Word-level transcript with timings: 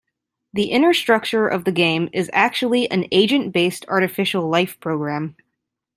The 0.51 0.71
inner 0.71 0.95
structure 0.95 1.47
of 1.47 1.63
the 1.63 1.71
game 1.71 2.09
is 2.11 2.27
actually 2.33 2.89
an 2.89 3.05
agent-based 3.11 3.85
artificial 3.87 4.49
life 4.49 4.79
program. 4.79 5.35